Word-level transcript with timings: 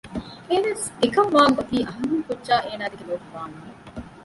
އެހެނަސް 0.49 0.85
އެކަންވާން 1.01 1.55
އޮތީ 1.57 1.77
އަންހެން 1.87 2.25
ކުއްޖާ 2.27 2.53
އޭނާދެކެ 2.65 3.03
ލޯބިވާ 3.07 3.41
ނަމަ 3.51 3.69